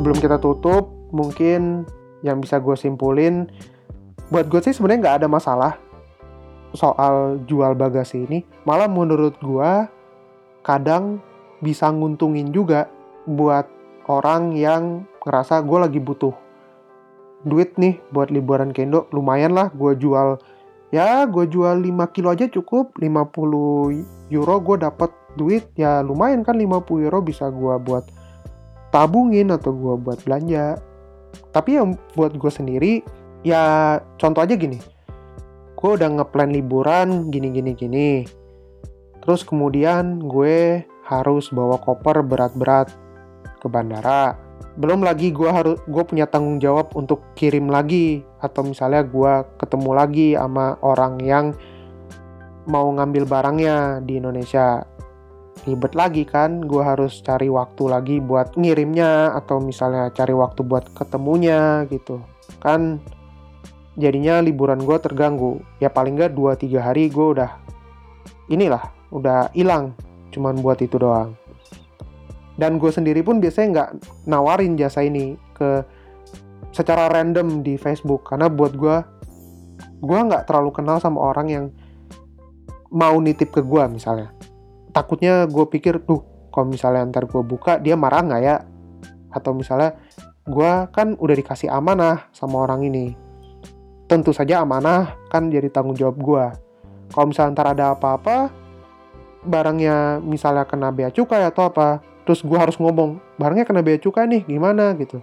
sebelum 0.01 0.17
kita 0.17 0.41
tutup 0.41 0.89
mungkin 1.13 1.85
yang 2.25 2.41
bisa 2.41 2.57
gue 2.57 2.73
simpulin 2.73 3.53
buat 4.33 4.49
gue 4.49 4.65
sih 4.65 4.73
sebenarnya 4.73 5.01
nggak 5.05 5.17
ada 5.21 5.29
masalah 5.29 5.73
soal 6.73 7.37
jual 7.45 7.77
bagasi 7.77 8.25
ini. 8.25 8.41
Malah 8.65 8.89
menurut 8.89 9.37
gua 9.45 9.93
kadang 10.65 11.21
bisa 11.61 11.93
nguntungin 11.93 12.49
juga 12.49 12.89
buat 13.29 13.69
orang 14.09 14.57
yang 14.57 15.05
ngerasa 15.21 15.61
gue 15.61 15.79
lagi 15.85 16.01
butuh 16.01 16.33
duit 17.45 17.77
nih 17.77 18.01
buat 18.09 18.33
liburan 18.33 18.73
ke 18.73 18.89
Indo. 18.89 19.05
Lumayan 19.13 19.53
lah 19.53 19.69
gue 19.69 19.93
jual 20.01 20.41
ya 20.97 21.29
gue 21.29 21.45
jual 21.45 21.77
5 21.77 22.15
kilo 22.17 22.33
aja 22.33 22.49
cukup 22.49 22.97
50 22.97 24.33
euro 24.33 24.55
gue 24.65 24.77
dapat 24.81 25.13
duit. 25.37 25.69
Ya 25.77 26.01
lumayan 26.01 26.41
kan 26.41 26.57
50 26.57 27.05
euro 27.05 27.21
bisa 27.21 27.53
gue 27.53 27.75
buat 27.85 28.09
tabungin 28.91 29.55
atau 29.55 29.75
gue 29.75 29.95
buat 29.99 30.21
belanja. 30.27 30.79
Tapi 31.55 31.79
yang 31.79 31.95
buat 32.15 32.35
gue 32.35 32.51
sendiri 32.51 32.93
ya 33.47 33.97
contoh 34.19 34.43
aja 34.43 34.55
gini. 34.55 34.79
Gue 35.79 35.97
udah 35.97 36.11
ngeplan 36.21 36.53
liburan 36.53 37.31
gini 37.33 37.49
gini 37.51 37.73
gini. 37.73 38.11
Terus 39.23 39.47
kemudian 39.47 40.21
gue 40.27 40.85
harus 41.07 41.51
bawa 41.51 41.79
koper 41.81 42.23
berat-berat 42.23 42.93
ke 43.59 43.67
bandara. 43.67 44.37
Belum 44.79 45.03
lagi 45.03 45.35
gue 45.35 45.51
harus 45.51 45.77
gue 45.89 46.05
punya 46.07 46.31
tanggung 46.31 46.63
jawab 46.63 46.95
untuk 46.95 47.21
kirim 47.35 47.69
lagi 47.69 48.23
atau 48.39 48.63
misalnya 48.65 49.03
gue 49.03 49.33
ketemu 49.59 49.91
lagi 49.93 50.29
sama 50.39 50.79
orang 50.81 51.19
yang 51.21 51.47
mau 52.69 52.87
ngambil 52.93 53.27
barangnya 53.27 54.05
di 54.05 54.21
Indonesia 54.23 54.85
ribet 55.69 55.93
lagi 55.93 56.25
kan 56.25 56.65
gue 56.65 56.81
harus 56.81 57.21
cari 57.21 57.53
waktu 57.53 57.83
lagi 57.85 58.17
buat 58.23 58.57
ngirimnya 58.57 59.37
atau 59.37 59.61
misalnya 59.61 60.09
cari 60.17 60.33
waktu 60.33 60.65
buat 60.65 60.89
ketemunya 60.97 61.85
gitu. 61.93 62.25
Kan 62.65 63.01
jadinya 64.01 64.41
liburan 64.41 64.81
gue 64.81 64.97
terganggu. 64.97 65.61
Ya 65.83 65.93
paling 65.93 66.17
nggak 66.17 66.33
2-3 66.33 66.81
hari 66.81 67.13
gue 67.13 67.27
udah 67.37 67.51
inilah 68.49 68.89
udah 69.13 69.53
hilang 69.53 69.93
cuman 70.33 70.65
buat 70.65 70.81
itu 70.81 70.97
doang. 70.97 71.37
Dan 72.57 72.81
gue 72.81 72.93
sendiri 72.93 73.21
pun 73.21 73.41
biasanya 73.41 73.69
nggak 73.73 73.91
nawarin 74.29 74.77
jasa 74.81 75.05
ini 75.05 75.37
ke 75.53 75.85
secara 76.73 77.13
random 77.13 77.61
di 77.61 77.77
Facebook. 77.77 78.33
Karena 78.33 78.49
buat 78.49 78.73
gue 78.73 78.97
gue 80.01 80.19
nggak 80.25 80.49
terlalu 80.49 80.73
kenal 80.73 80.97
sama 80.97 81.21
orang 81.21 81.49
yang 81.53 81.67
mau 82.89 83.21
nitip 83.21 83.53
ke 83.53 83.61
gue 83.61 83.85
misalnya 83.87 84.40
takutnya 84.91 85.47
gue 85.47 85.67
pikir 85.67 86.03
tuh 86.03 86.23
kalau 86.51 86.71
misalnya 86.71 87.07
ntar 87.11 87.27
gue 87.31 87.43
buka 87.43 87.79
dia 87.79 87.95
marah 87.95 88.23
nggak 88.27 88.43
ya 88.43 88.57
atau 89.31 89.55
misalnya 89.55 89.95
gue 90.45 90.73
kan 90.91 91.15
udah 91.15 91.37
dikasih 91.39 91.71
amanah 91.71 92.27
sama 92.35 92.67
orang 92.67 92.83
ini 92.87 93.31
tentu 94.11 94.35
saja 94.35 94.67
amanah 94.67 95.15
kan 95.31 95.47
jadi 95.47 95.71
tanggung 95.71 95.95
jawab 95.95 96.19
gue. 96.19 96.45
Kalau 97.15 97.31
misalnya 97.31 97.55
ntar 97.55 97.79
ada 97.79 97.95
apa-apa, 97.95 98.51
barangnya 99.47 100.19
misalnya 100.19 100.67
kena 100.67 100.91
bea 100.91 101.15
cukai 101.15 101.47
atau 101.47 101.71
apa, 101.71 102.03
terus 102.27 102.43
gue 102.43 102.59
harus 102.59 102.75
ngomong, 102.83 103.23
barangnya 103.39 103.63
kena 103.63 103.87
bea 103.87 104.03
cukai 104.03 104.27
nih, 104.27 104.43
gimana 104.51 104.99
gitu. 104.99 105.23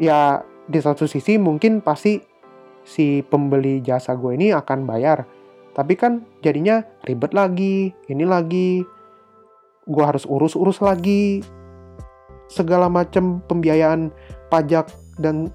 Ya, 0.00 0.40
di 0.64 0.80
satu 0.80 1.04
sisi 1.04 1.36
mungkin 1.36 1.84
pasti 1.84 2.24
si 2.80 3.20
pembeli 3.20 3.84
jasa 3.84 4.16
gue 4.16 4.32
ini 4.40 4.56
akan 4.56 4.88
bayar. 4.88 5.28
Tapi 5.74 5.94
kan 5.94 6.26
jadinya 6.42 6.82
ribet 7.06 7.30
lagi, 7.30 7.94
ini 8.10 8.24
lagi, 8.26 8.82
gue 9.86 10.04
harus 10.04 10.26
urus-urus 10.26 10.82
lagi, 10.82 11.40
segala 12.50 12.90
macam 12.90 13.38
pembiayaan 13.46 14.10
pajak 14.50 14.90
dan 15.22 15.48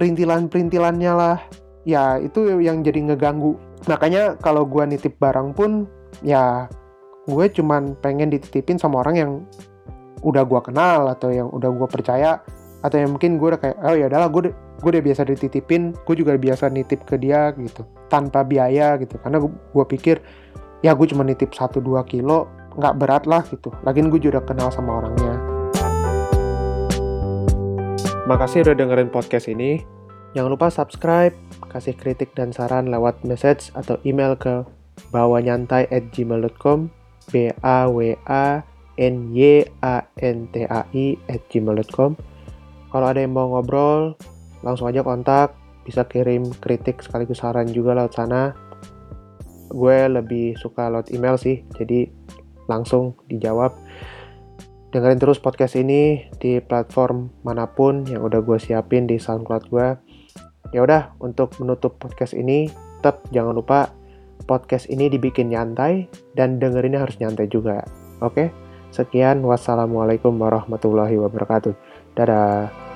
perintilan-perintilannya 0.00 1.12
lah. 1.12 1.38
Ya 1.84 2.16
itu 2.16 2.48
yang 2.60 2.80
jadi 2.80 3.12
ngeganggu. 3.12 3.56
Makanya 3.86 4.40
kalau 4.40 4.64
gue 4.64 4.82
nitip 4.88 5.20
barang 5.20 5.52
pun 5.52 5.84
ya 6.24 6.66
gue 7.28 7.46
cuman 7.52 7.92
pengen 8.00 8.32
dititipin 8.32 8.80
sama 8.80 9.04
orang 9.04 9.16
yang 9.16 9.32
udah 10.24 10.42
gue 10.42 10.60
kenal 10.64 11.06
atau 11.12 11.30
yang 11.30 11.46
udah 11.52 11.70
gue 11.70 11.88
percaya 11.88 12.40
atau 12.82 12.96
yang 12.98 13.14
mungkin 13.14 13.38
gue 13.38 13.48
udah 13.54 13.60
kayak 13.60 13.76
oh 13.84 13.94
ya 13.94 14.06
udahlah 14.10 14.30
gue 14.32 14.42
gue 14.78 14.90
udah 14.94 15.04
biasa 15.04 15.26
dititipin 15.26 15.94
gue 16.06 16.14
juga 16.14 16.38
biasa 16.38 16.70
nitip 16.70 17.02
ke 17.02 17.18
dia 17.18 17.50
gitu 17.58 17.82
tanpa 18.08 18.46
biaya 18.46 18.94
gitu. 19.02 19.18
Karena 19.18 19.42
gue 19.42 19.84
pikir 19.90 20.22
ya 20.86 20.94
gue 20.94 21.06
cuma 21.10 21.26
nitip 21.26 21.50
1-2 21.50 21.82
kilo 22.06 22.46
nggak 22.78 22.94
berat 22.98 23.24
lah 23.26 23.42
gitu. 23.50 23.74
Lagian 23.82 24.08
gue 24.08 24.22
juga 24.22 24.38
kenal 24.42 24.70
sama 24.70 25.02
orangnya. 25.02 25.34
Makasih 28.28 28.60
udah 28.60 28.76
dengerin 28.76 29.08
podcast 29.08 29.48
ini. 29.48 29.82
Jangan 30.36 30.52
lupa 30.52 30.68
subscribe, 30.68 31.32
kasih 31.72 31.96
kritik 31.96 32.36
dan 32.36 32.52
saran 32.52 32.92
lewat 32.92 33.24
message 33.24 33.72
atau 33.72 33.96
email 34.04 34.36
ke 34.36 34.60
bawanyantai 35.08 35.88
at 35.88 36.04
gmail.com 36.12 36.92
b 37.32 37.48
a 37.64 37.88
w 37.88 38.12
a 38.28 38.60
n 39.00 39.32
y 39.32 39.64
a 39.80 40.04
n 40.20 40.38
t 40.52 40.68
a 40.68 40.84
i 40.92 41.16
at 41.32 41.40
gmail.com 41.48 42.20
Kalau 42.88 43.06
ada 43.08 43.20
yang 43.20 43.36
mau 43.36 43.48
ngobrol, 43.52 44.16
langsung 44.68 44.92
aja 44.92 45.00
kontak, 45.00 45.56
bisa 45.88 46.04
kirim 46.04 46.52
kritik 46.60 47.00
sekaligus 47.00 47.40
saran 47.40 47.72
juga 47.72 47.96
lewat 47.96 48.12
sana. 48.12 48.52
Gue 49.72 50.04
lebih 50.04 50.60
suka 50.60 50.92
lewat 50.92 51.08
email 51.16 51.40
sih, 51.40 51.64
jadi 51.72 52.08
langsung 52.68 53.16
dijawab 53.32 53.72
dengerin 54.88 55.20
terus 55.20 55.40
podcast 55.40 55.76
ini 55.76 56.28
di 56.40 56.60
platform 56.64 57.28
mana 57.44 57.68
pun 57.68 58.08
yang 58.08 58.24
udah 58.24 58.40
gue 58.40 58.56
siapin 58.56 59.04
di 59.04 59.20
SoundCloud 59.20 59.64
gue. 59.68 59.88
Ya 60.76 60.84
udah, 60.84 61.16
untuk 61.24 61.56
menutup 61.60 61.96
podcast 61.96 62.36
ini, 62.36 62.68
tetap 63.00 63.24
jangan 63.32 63.56
lupa 63.56 63.88
podcast 64.44 64.88
ini 64.92 65.08
dibikin 65.08 65.52
nyantai 65.52 66.08
dan 66.36 66.60
dengerinnya 66.60 67.04
harus 67.04 67.16
nyantai 67.20 67.48
juga. 67.48 67.84
Oke? 68.20 68.52
Sekian, 68.92 69.44
wassalamualaikum 69.44 70.32
warahmatullahi 70.36 71.16
wabarakatuh. 71.20 71.72
Dadah. 72.16 72.87